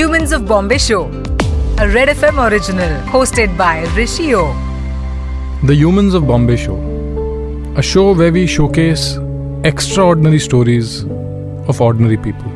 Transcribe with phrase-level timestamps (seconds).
[0.00, 1.04] Humans of Bombay Show,
[1.78, 4.44] a Red FM original hosted by Rishi O.
[5.64, 6.76] The Humans of Bombay Show,
[7.76, 9.18] a show where we showcase
[9.64, 11.04] extraordinary stories
[11.68, 12.50] of ordinary people.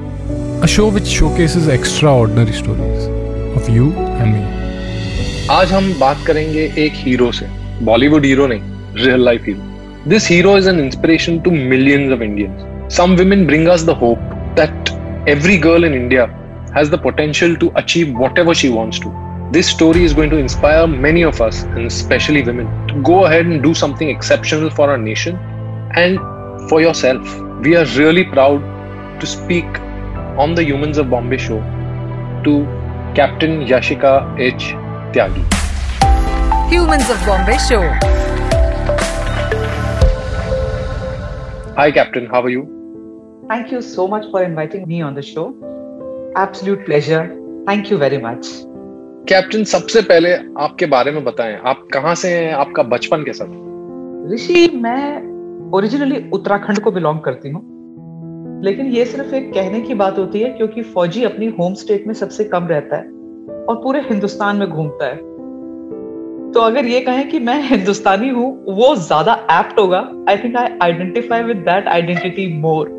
[0.63, 3.07] A show which showcases extraordinary stories
[3.61, 4.45] of you and me.
[5.51, 7.47] आज हम बात करेंगे एक hero से
[7.85, 12.93] Bollywood hero नहीं real life hero this hero is an inspiration to millions of Indians
[12.97, 14.31] some women bring us the hope
[14.61, 14.93] that
[15.35, 16.29] every girl in India
[16.76, 19.12] has the potential to achieve whatever she wants to.
[19.52, 23.46] This story is going to inspire many of us, and especially women, to go ahead
[23.46, 25.38] and do something exceptional for our nation
[25.96, 26.20] and
[26.70, 27.24] for yourself.
[27.62, 28.60] We are really proud
[29.22, 29.66] to speak
[30.38, 31.60] on the Humans of Bombay show
[32.44, 32.66] to
[33.16, 34.74] Captain Yashika H.
[35.14, 35.46] Tyagi.
[36.70, 37.84] Humans of Bombay Show.
[41.78, 42.26] Hi, Captain.
[42.26, 42.68] How are you?
[43.48, 45.75] Thank you so much for inviting me on the show.
[46.38, 47.32] Absolute pleasure.
[47.66, 48.48] Thank you very much.
[49.30, 52.54] Captain सबसे पहले आपके बारे में बताएँ। आप कहाँ से हैं?
[52.54, 54.34] आपका बचपन कैसा था?
[54.34, 57.62] ऋषि मैं ओरिजिनली उत्तराखंड को बिलोंग करती हूँ।
[58.64, 62.14] लेकिन ये सिर्फ़ एक कहने की बात होती है क्योंकि फौजी अपनी होम स्टेट में
[62.14, 63.04] सबसे कम रहता है
[63.66, 65.18] और पूरे हिंदुस्तान में घूमता है।
[66.52, 70.78] तो अगर ये कहें कि मैं हिंदुस्तानी हूँ वो ज़्यादा एप्ट होगा। I think I
[70.82, 72.94] identify with that identity more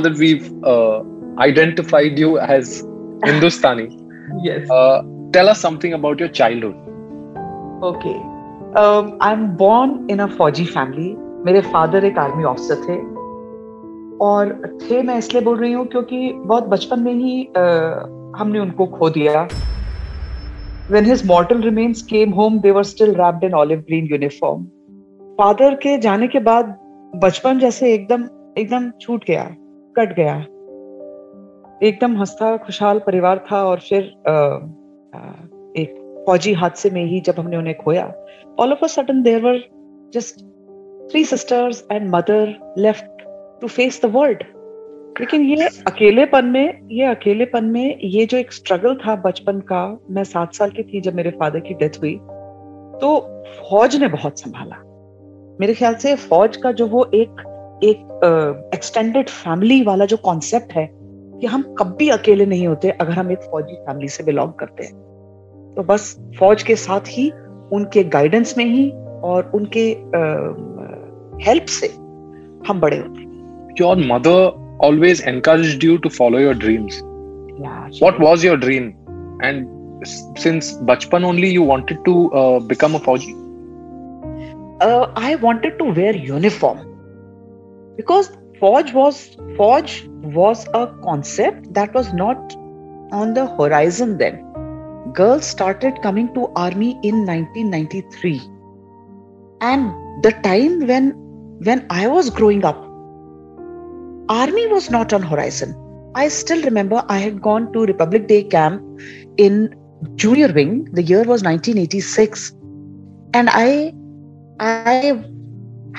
[0.00, 2.82] that we've uh, identified you as
[3.24, 3.88] Hindustani,
[4.46, 5.02] yes uh,
[5.32, 6.78] tell us something about your childhood.
[7.84, 8.14] Okay
[9.26, 11.14] I am born in a fauji family
[11.46, 12.96] मेरे father एक army officer थे
[14.26, 18.86] और थे मैं इसलिए बोल रही हूँ क्योंकि बहुत बचपन में ही uh, हमने उनको
[18.86, 19.48] खो दिया
[20.90, 24.64] when his mortal remains came home they were still wrapped in olive green uniform
[25.40, 26.78] father के जाने के बाद
[27.24, 29.44] बचपन जैसे एकदम एकदम छूट गया
[29.96, 30.34] कट गया
[31.82, 35.32] एकदम हंसता खुशहाल परिवार था और फिर अ, अ,
[35.76, 38.14] एक फौजी हादसे में ही जब हमने उन्हें खोया
[38.60, 39.60] all of a sudden there were
[40.14, 40.40] just
[41.10, 43.04] three sisters and mother left
[43.60, 44.44] to face the world
[45.20, 50.24] लेकिन ये अकेलेपन में ये अकेलेपन में ये जो एक स्ट्रगल था बचपन का मैं
[50.24, 52.14] सात साल की थी जब मेरे फादर की डेथ हुई
[53.00, 54.76] तो फौज ने बहुत संभाला।
[55.60, 57.30] मेरे ख्याल से फौज का जो वो एक
[57.84, 58.20] एक
[58.74, 61.01] एक्सटेंडेड फैमिली वाला जो कॉन्सेप्ट है
[61.42, 64.92] कि हम कभी अकेले नहीं होते अगर हम एक फौजी फैमिली से बिलोंग करते हैं।
[65.76, 67.30] तो बस फौज के साथ ही
[67.72, 68.90] उनके गाइडेंस में ही
[69.22, 69.84] और उनके
[71.44, 71.86] हेल्प से
[72.68, 73.20] हम बड़े होते
[73.80, 78.88] your mother always encouraged you to follow your dreams what was your dream
[79.44, 79.66] and
[80.04, 82.30] since बचपन only you wanted to
[82.68, 83.32] become a फौजी?
[85.26, 86.78] I wanted to wear uniform
[87.96, 88.30] because
[88.62, 89.92] Fauj was Fauj
[90.34, 92.54] was a concept that was not
[93.20, 94.36] on the horizon then.
[95.12, 98.40] Girls started coming to army in 1993,
[99.60, 99.90] and
[100.26, 101.08] the time when
[101.70, 102.78] when I was growing up,
[104.28, 105.74] army was not on horizon.
[106.14, 109.02] I still remember I had gone to Republic Day camp
[109.38, 109.74] in
[110.14, 110.88] junior wing.
[110.92, 112.52] The year was 1986,
[113.34, 113.92] and I
[114.60, 115.20] I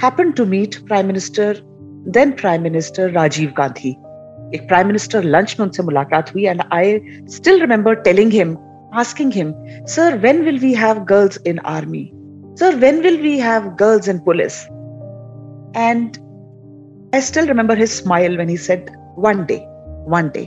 [0.07, 1.56] happened to meet Prime Minister,
[2.06, 3.96] then Prime Minister Rajiv Gandhi.
[4.56, 7.00] एक prime minister lunch में उनसे मुलाकात हुई and I
[7.30, 8.56] still remember telling him
[8.96, 9.53] asking him
[9.94, 12.03] sir when will we have girls in army
[12.59, 14.59] sir when will we have girls in police
[15.78, 16.18] and
[17.16, 19.58] I still remember his smile when he said one day
[20.09, 20.44] one day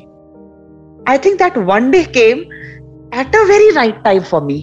[1.11, 2.45] I think that one day came
[3.21, 4.63] at a very right time for me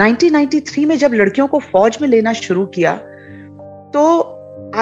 [0.00, 2.94] 1993 में जब लड़कियों को फौज में लेना शुरू किया
[3.94, 4.02] तो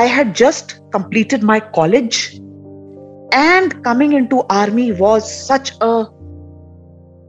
[0.00, 2.19] I had just completed my college
[3.33, 6.06] and coming into army was such a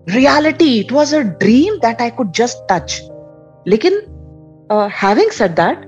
[0.07, 0.79] reality.
[0.79, 2.99] It was a dream that i could just touch.
[3.67, 3.99] लेकिन
[5.01, 5.81] हैविंग सेड दैट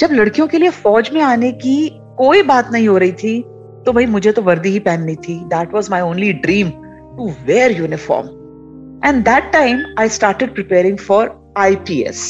[0.00, 1.76] जब लड़कियों के लिए फौज में आने की
[2.18, 3.40] कोई बात नहीं हो रही थी
[3.86, 7.76] तो भाई मुझे तो वर्दी ही पहननी थी। That was my only dream to wear
[7.80, 8.28] uniform
[9.04, 12.24] and that time I started preparing for I P S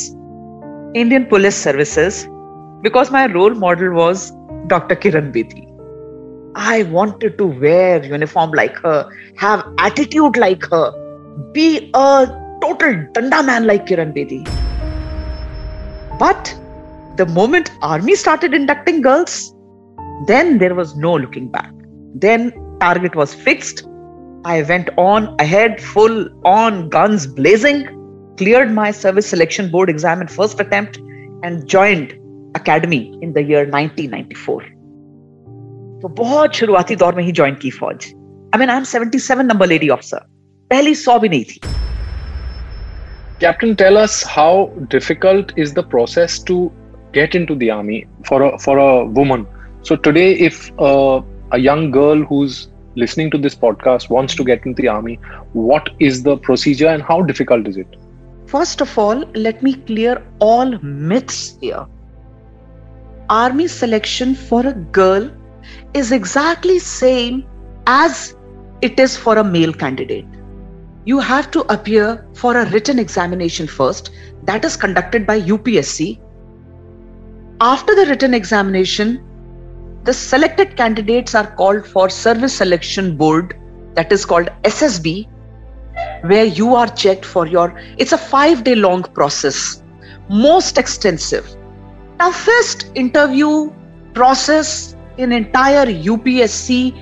[0.96, 2.24] Indian police services
[2.82, 4.30] because my role model was
[4.66, 4.96] Dr.
[4.96, 5.64] Kiran Bedi.
[6.54, 10.92] I wanted to wear uniform like her, have attitude like her,
[11.52, 12.26] be a
[12.62, 14.44] total danda man like Kiran Bedi.
[16.18, 16.54] But
[17.16, 19.54] the moment army started inducting girls,
[20.26, 21.72] then there was no looking back.
[22.14, 23.88] Then target was fixed
[24.44, 27.86] I went on ahead, full on, guns blazing,
[28.38, 30.98] cleared my service selection board exam in first attempt,
[31.42, 32.14] and joined
[32.67, 34.61] academy in the year 1994.
[36.01, 38.05] तो बहुत शुरुआती दौर में ही join की फौज
[38.55, 40.17] I mean I am 77 number lady officer
[40.69, 41.59] पहली सौ भी नहीं थी
[43.43, 46.57] Captain, tell us how difficult is the process to
[47.15, 47.97] get into the army
[48.27, 49.41] for a for a woman.
[49.89, 50.59] So today, if
[50.89, 51.21] uh,
[51.57, 52.59] a young girl who's
[52.95, 55.15] listening to this podcast wants to get into the army,
[55.53, 57.97] what is the procedure and how difficult is it?
[58.53, 61.85] First of all, let me clear all myths here.
[63.30, 65.30] Army selection for a girl
[65.94, 67.44] is exactly same
[67.86, 68.36] as
[68.80, 70.26] it is for a male candidate
[71.08, 74.10] you have to appear for a written examination first,
[74.44, 76.20] that is conducted by UPSC.
[77.62, 79.24] After the written examination,
[80.04, 83.58] the selected candidates are called for Service Selection Board,
[83.94, 85.26] that is called SSB,
[86.24, 87.80] where you are checked for your.
[87.96, 89.82] It's a five day long process,
[90.28, 91.56] most extensive,
[92.18, 93.70] toughest interview
[94.14, 96.94] process in entire UPSC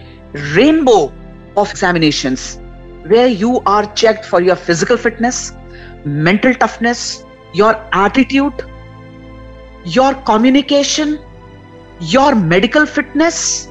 [0.55, 1.13] rainbow
[1.57, 2.59] of examinations
[3.05, 5.53] where you are checked for your physical fitness,
[6.05, 7.25] mental toughness,
[7.55, 8.65] your attitude,
[9.85, 11.19] your communication,
[12.01, 13.69] your medical fitness.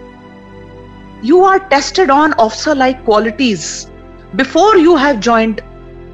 [1.21, 3.91] You are tested on officer like qualities
[4.35, 5.61] before you have joined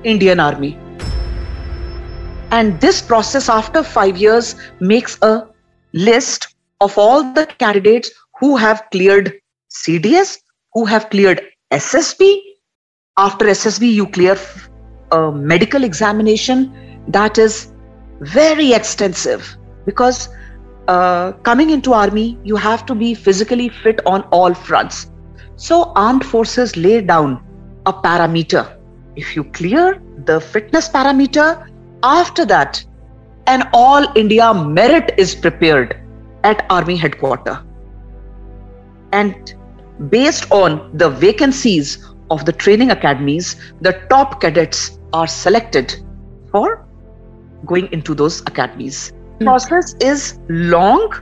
[0.03, 0.80] Indian Army.
[2.51, 5.47] And this process after 5 years makes a
[5.93, 9.33] list of all the candidates who have cleared
[9.69, 10.37] CDS,
[10.73, 12.39] who have cleared SSB,
[13.17, 14.37] after SSB, you clear
[15.11, 16.73] a medical examination
[17.07, 17.73] that is
[18.21, 20.29] very extensive because
[20.87, 25.11] uh, coming into army, you have to be physically fit on all fronts.
[25.55, 27.43] So armed forces lay down
[27.85, 28.77] a parameter.
[29.15, 31.67] If you clear the fitness parameter,
[32.03, 32.83] after that,
[33.47, 35.97] an all India merit is prepared
[36.43, 37.57] at army headquarters.
[39.11, 39.53] And
[40.09, 45.95] based on the vacancies of the training academies, the top cadets are selected
[46.51, 46.85] for
[47.65, 49.13] going into those academies.
[49.39, 49.45] Mm.
[49.45, 51.13] Process is long,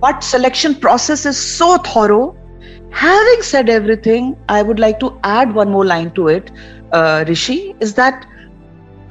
[0.00, 2.36] but selection process is so thorough.
[2.90, 6.50] Having said everything, I would like to add one more line to it,
[6.92, 8.26] uh, Rishi, is that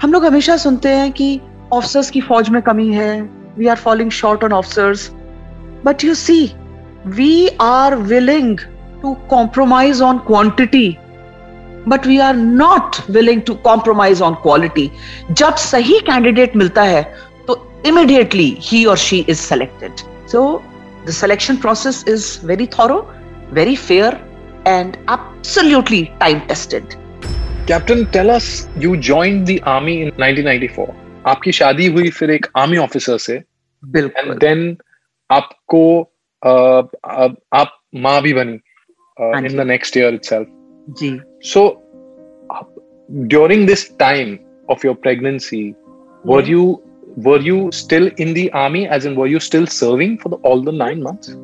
[0.04, 1.40] हम लोग हमेशा सुनते हैं कि
[1.74, 3.22] officers की फौज में कमी है
[3.58, 5.10] we are following short on officers
[5.86, 6.36] but you see
[7.10, 8.58] we are willing
[9.02, 10.90] to compromise on quantity
[11.88, 14.90] but we are not willing to compromise on quality
[15.32, 17.04] जब सही कैंडिडेट मिलता है
[17.48, 17.56] तो
[17.86, 20.44] इमिडिएटली ही और she is selected so
[21.08, 23.00] the selection process is very thorough
[23.54, 24.20] very fair
[24.68, 27.03] and absolutely time tested
[27.68, 28.30] captain tell
[28.84, 30.88] you join the army in 1994
[31.28, 33.42] आपकी शादी हुई फिर एक आर्मी ऑफिसर से
[33.84, 34.78] बिल्कुल। एंड देन
[35.30, 35.84] आपको
[37.56, 38.60] आप माँ भी बनी
[39.48, 40.48] in the next year itself
[41.00, 41.68] ji. So
[43.10, 44.38] during this time
[44.70, 45.64] of your pregnancy
[46.26, 46.66] were you
[47.20, 50.74] were you still in the army as in were you still serving for all the
[50.74, 51.36] nine months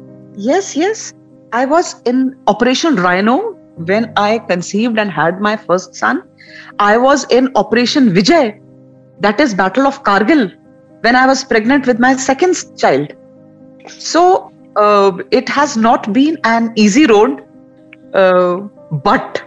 [0.50, 1.14] yes yes
[1.54, 3.38] I was in operation Rhino
[3.86, 6.24] when I conceived and had my first son.
[6.80, 8.62] I was in Operation Vijay,
[9.20, 10.52] that is Battle of Kargil,
[11.02, 13.14] when I was pregnant with my second child.
[13.88, 17.46] So uh, it has not been an easy road,
[18.14, 18.58] uh,
[18.92, 19.44] but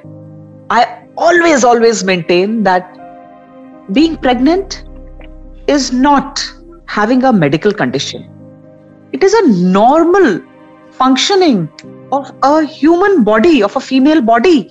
[0.71, 2.99] I always, always maintain that
[3.93, 4.85] being pregnant
[5.67, 6.43] is not
[6.87, 8.29] having a medical condition.
[9.13, 10.43] It is a normal
[10.91, 11.69] functioning
[12.13, 14.71] of a human body, of a female body.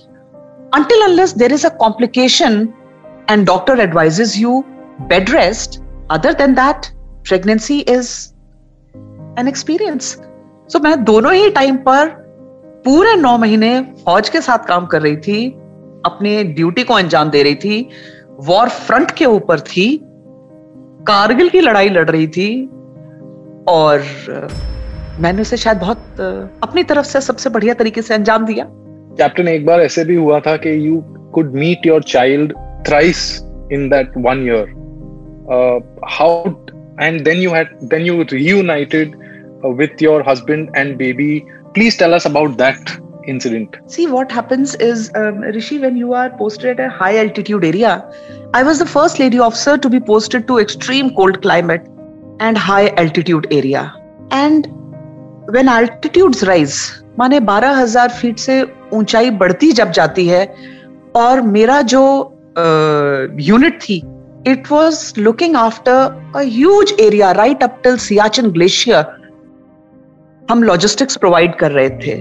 [0.72, 2.72] Until unless there is a complication
[3.28, 4.64] and doctor advises you
[5.08, 6.90] bed rest, other than that,
[7.24, 8.32] pregnancy is
[9.36, 10.16] an experience.
[10.68, 12.08] So मैं दोनों ही time पर
[12.84, 15.48] पूरे नौ महीने फौज के साथ काम कर रही थी
[16.06, 17.88] अपने ड्यूटी को अंजाम दे रही थी
[18.48, 19.86] वॉर फ्रंट के ऊपर थी
[21.08, 22.48] कारगिल की लड़ाई लड़ रही थी
[23.68, 24.00] और
[25.20, 26.20] मैंने उसे शायद बहुत
[26.62, 28.64] अपनी तरफ़ से सबसे बढ़िया तरीके से अंजाम दिया
[29.18, 31.00] कैप्टन एक बार ऐसे भी हुआ था कि you
[31.34, 32.52] could meet your child
[32.86, 33.42] thrice
[33.72, 34.74] in that one year
[36.10, 36.44] how
[37.00, 38.24] and then you had then you
[39.62, 43.76] uh, with your husband and baby please tell us about that incident?
[43.86, 48.04] See, what happens is, um, Rishi, when you are posted at a high altitude area,
[48.52, 51.86] I was the first lady officer to be posted to extreme cold climate
[52.40, 53.94] and high altitude area.
[54.30, 54.66] And
[55.48, 56.76] when altitudes rise,
[57.18, 60.44] माने 12,000 feet से ऊंचाई बढ़ती जब जाती है
[61.16, 62.02] और मेरा जो
[63.40, 63.96] यूनिट uh, थी
[64.46, 69.04] it was looking after a huge area right up till Siachen glacier
[70.50, 72.16] हम लॉजिस्टिक्स प्रोवाइड कर रहे थे।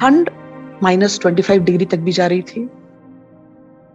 [0.00, 0.30] ठंड
[0.82, 2.68] माइनस ट्वेंटी फाइव डिग्री तक भी जा रही थी।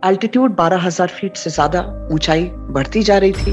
[0.06, 3.52] एल्टीट्यूड 12000 फीट से ज़्यादा ऊंचाई बढ़ती जा रही थी।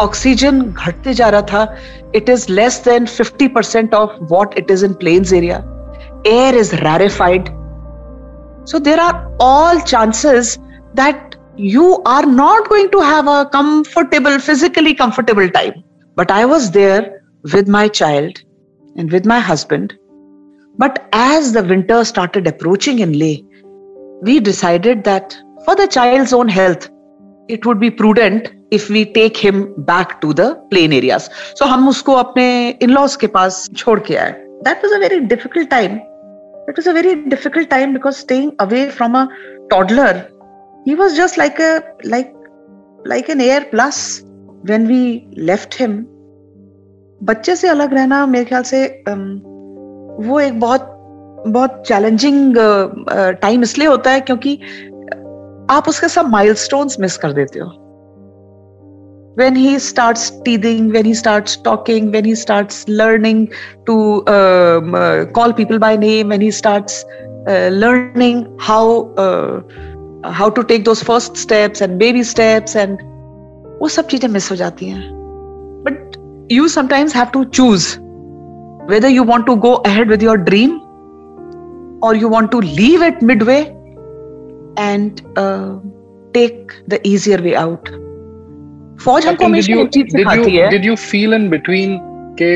[0.00, 1.76] ऑक्सीजन घटते जा रहा था
[2.14, 5.62] it is less than 50 percent of what it is in plains area
[6.26, 7.54] air is rarefied
[8.70, 10.58] so there are all chances
[10.94, 15.78] that you are not going to have a comfortable physically comfortable time
[16.16, 17.22] but i was there
[17.54, 18.42] with my child
[18.96, 19.94] and with my husband
[20.84, 23.36] but as the winter started approaching in leh
[24.28, 26.88] we decided that for the child's own health
[27.49, 31.87] it would be prudent if we take him back to the plain areas so हम
[31.89, 32.45] उसको अपने
[32.81, 34.31] in laws के पास छोड़ के आए
[34.63, 35.95] that was a very difficult time
[36.69, 39.27] it was a very difficult time because staying away from a
[39.71, 40.23] toddler
[40.87, 42.33] he was just like a like
[43.07, 43.99] like an air plus
[44.65, 45.03] when we
[45.41, 46.03] left him
[47.21, 50.89] बच्चे से अलग रहना मेरे ख्याल से वो एक बहुत
[51.47, 52.55] बहुत चैलेंजिंग
[53.41, 54.57] टाइम इसलिए होता है क्योंकि
[55.73, 57.69] आप उसके सब माइल स्टोन मिस कर देते हो।
[59.37, 63.47] When he start teething when he start talking when he start learning
[63.85, 66.91] to call people by name when he start
[67.71, 69.01] learning how
[70.33, 72.97] how to take those first steps and baby steps and
[73.81, 75.01] वो सब चीज़ें miss हो जाती हैं।
[75.85, 76.17] But
[76.51, 77.87] you sometimes have to choose
[78.89, 80.79] whether you want to go ahead with your dream
[82.03, 83.61] और you want to leave at mid way
[84.76, 85.78] and uh,
[86.34, 87.90] take the easier way out
[89.04, 91.98] फौज हमको हमेशा एक चीज सिखाती है did you feel in between
[92.42, 92.54] के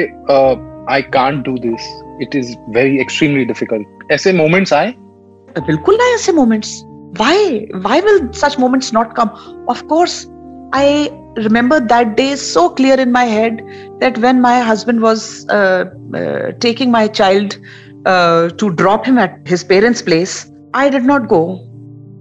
[0.95, 1.91] I can't do this
[2.23, 4.95] it is very extremely difficult ऐसे मोमेंट्स आए
[5.67, 6.81] बिल्कुल ना ऐसे moments
[7.17, 9.31] why why will such moments not come
[9.69, 10.27] of course
[10.73, 13.61] i remember that day so clear in my head
[14.01, 17.59] that when my husband was uh, uh, taking my child
[18.07, 21.43] uh, to drop him at his parents place i did not go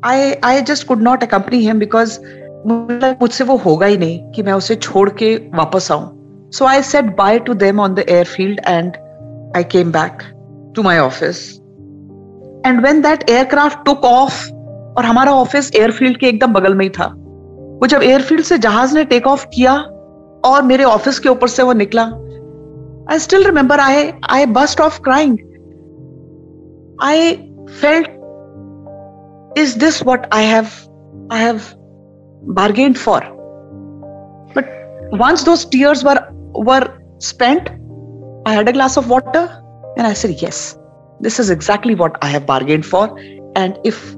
[0.06, 2.18] I just could not accompany him because
[2.66, 7.04] मुझसे वो होगा ही नहीं कि मैं उसे छोड़ के वापस आऊँ। So I said
[7.16, 8.96] bye to them on the airfield and
[9.56, 10.22] I came back
[10.76, 11.60] to my office
[12.66, 14.52] and when that aircraft took off
[14.98, 17.06] और हमारा ऑफ़िस एयरफील्ड के एकदम बगल में ही था,
[17.80, 19.74] वो जब एयरफील्ड से जहाज़ ने टेक ऑफ़ किया
[20.44, 22.02] और मेरे ऑफ़िस के ऊपर से वो निकला
[23.12, 25.38] I still remember I I burst off crying
[27.02, 27.32] I
[27.80, 28.15] felt
[29.56, 30.88] is this what I have
[31.30, 31.74] I have
[32.60, 33.20] bargained for?
[34.54, 34.68] But
[35.12, 36.20] once those tears were
[36.70, 36.86] were
[37.18, 37.70] spent,
[38.44, 39.44] I had a glass of water
[39.96, 40.76] and I said, Yes,
[41.20, 43.18] this is exactly what I have bargained for.
[43.56, 44.14] And if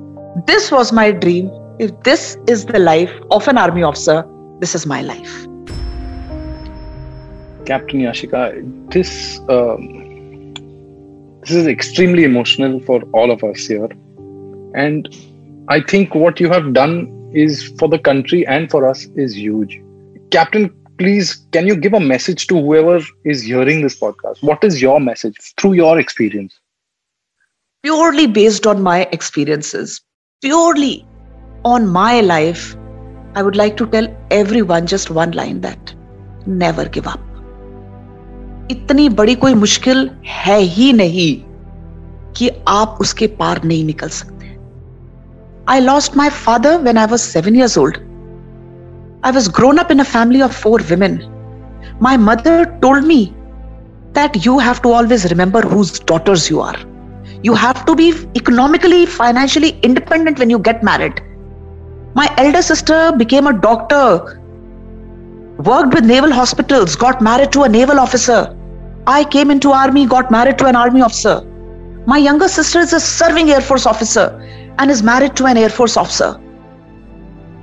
[0.47, 4.27] this was my dream, if this is the life of an army officer,
[4.59, 5.47] this is my life.
[7.65, 8.43] Captain Yashika,
[8.91, 10.53] this um,
[11.43, 13.89] this is extremely emotional for all of us here,
[14.75, 15.09] and
[15.70, 19.82] I think what you have done is for the country and for us is huge.
[20.32, 24.42] Captain, please, can you give a message to whoever is hearing this podcast?
[24.42, 26.60] What is your message through your experience?
[27.84, 30.02] Purely based on my experiences,
[30.42, 31.06] purely
[31.66, 32.76] on my life,
[33.36, 35.96] I would like to tell everyone just one line that
[36.46, 37.20] never give up.
[38.72, 41.34] इतनी बड़ी कोई मुश्किल है ही नहीं
[42.38, 44.37] कि आप उसके पार नहीं निकल सकते
[45.73, 47.99] I lost my father when I was seven years old.
[49.23, 51.17] I was grown up in a family of four women.
[52.01, 53.35] My mother told me
[54.15, 56.77] that you have to always remember whose daughters you are.
[57.43, 61.21] You have to be economically, financially independent when you get married.
[62.15, 64.41] My elder sister became a doctor,
[65.59, 68.57] worked with naval hospitals, got married to a naval officer.
[69.07, 71.43] I came into army, got married to an army officer.
[72.07, 74.48] My younger sister is a serving Air Force officer
[74.79, 76.41] and is married to an Air Force officer.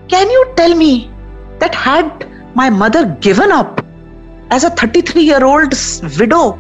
[0.08, 1.12] Can you tell me
[1.60, 3.84] that had my mother given up
[4.52, 5.74] as a 33 year old
[6.20, 6.60] widow,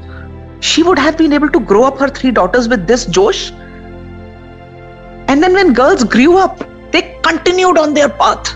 [0.62, 3.51] she would have been able to grow up her three daughters with this Josh?
[5.27, 6.59] And then when girls grew up,
[6.91, 8.55] they continued on their path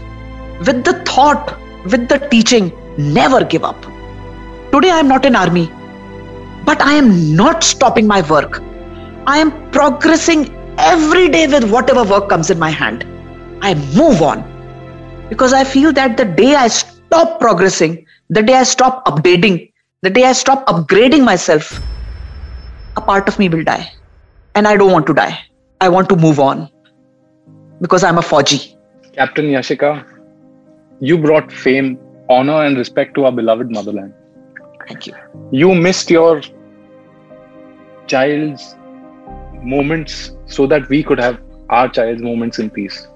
[0.66, 3.82] with the thought, with the teaching never give up.
[4.72, 5.72] Today I am not in army,
[6.66, 8.62] but I am not stopping my work.
[9.26, 13.06] I am progressing every day with whatever work comes in my hand.
[13.62, 14.44] I move on
[15.30, 19.72] because I feel that the day I stop progressing, the day I stop updating,
[20.02, 21.80] the day I stop upgrading myself,
[22.96, 23.92] a part of me will die.
[24.56, 25.38] And I don't want to die.
[25.82, 26.70] I want to move on
[27.82, 28.76] because I'm a Fauji.
[29.14, 30.06] Captain Yashika,
[31.02, 34.14] you brought fame, honor, and respect to our beloved motherland.
[34.88, 35.14] Thank you.
[35.52, 36.42] You missed your
[38.08, 38.76] child's
[39.62, 41.40] moments so that we could have
[41.70, 43.08] our child's moments in peace.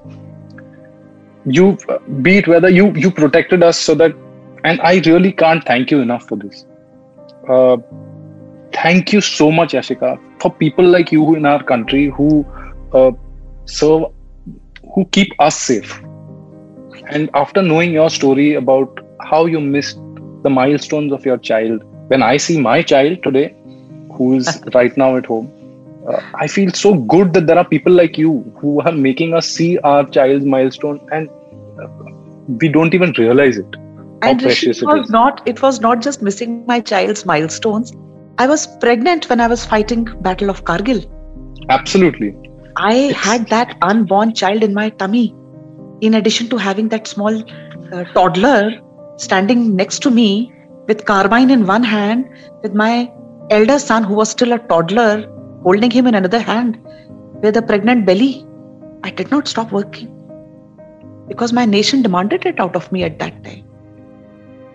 [1.45, 1.77] you
[2.25, 4.13] be it whether you you protected us so that
[4.63, 6.65] and i really can't thank you enough for this
[7.49, 7.77] uh,
[8.77, 10.11] thank you so much ashika
[10.43, 12.29] for people like you in our country who
[12.93, 13.11] uh,
[13.65, 14.05] serve
[14.93, 16.01] who keep us safe
[17.09, 19.99] and after knowing your story about how you missed
[20.43, 23.45] the milestones of your child when i see my child today
[24.13, 25.51] who is right now at home
[26.07, 29.48] uh, I feel so good that there are people like you who are making us
[29.48, 31.29] see our child's milestone and
[31.81, 31.88] uh,
[32.48, 33.75] we don't even realize it.
[34.22, 37.93] And it was not it was not just missing my child's milestones.
[38.38, 41.05] I was pregnant when I was fighting Battle of Kargil.
[41.69, 42.36] Absolutely.
[42.77, 43.19] I it's...
[43.19, 45.36] had that unborn child in my tummy.
[46.01, 47.43] In addition to having that small
[47.93, 48.81] uh, toddler
[49.17, 50.51] standing next to me
[50.88, 52.29] with carbine in one hand,
[52.62, 53.12] with my
[53.50, 55.29] elder son who was still a toddler
[55.63, 56.79] holding him in another hand
[57.41, 58.46] with a pregnant belly.
[59.03, 60.10] I did not stop working
[61.27, 63.65] because my nation demanded it out of me at that time.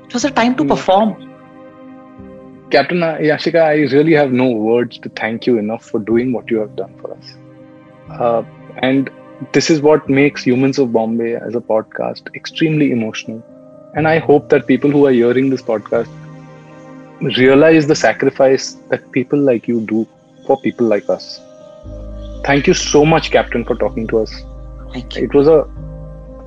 [0.04, 0.70] It was a time to hmm.
[0.70, 1.24] perform.
[2.70, 6.58] Captain Yashika, I really have no words to thank you enough for doing what you
[6.58, 7.34] have done for us.
[8.10, 8.42] Uh,
[8.78, 9.10] and
[9.52, 13.42] this is what makes Humans of Bombay as a podcast extremely emotional.
[13.94, 16.08] And I hope that people who are hearing this podcast
[17.38, 20.06] realize the sacrifice that people like you do
[20.48, 21.40] for people like us.
[22.44, 24.32] Thank you so much, Captain, for talking to us.
[24.92, 25.24] Thank you.
[25.24, 25.58] It was a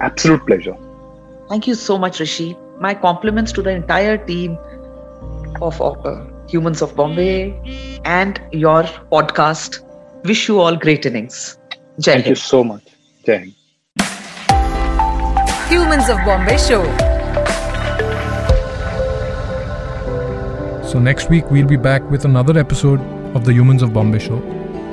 [0.09, 0.75] absolute pleasure.
[1.49, 2.57] Thank you so much, Rishi.
[2.79, 4.57] My compliments to the entire team
[5.61, 8.83] of uh, Humans of Bombay and your
[9.15, 9.79] podcast.
[10.25, 11.57] Wish you all great innings.
[11.99, 12.83] Jai Thank you so much.
[13.25, 13.53] Jai
[15.69, 16.83] Humans of Bombay Show.
[20.91, 24.41] So, next week we'll be back with another episode of the Humans of Bombay show.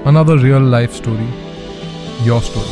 [0.05, 1.29] Another real life story.
[2.23, 2.67] Your story.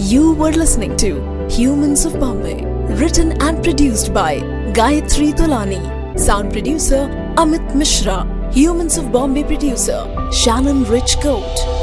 [0.00, 4.40] You were listening to Humans of Bombay, written and produced by
[4.72, 10.00] Gayatri Tolani, sound producer Amit Mishra, Humans of Bombay producer
[10.32, 11.75] Shannon Rich Coat.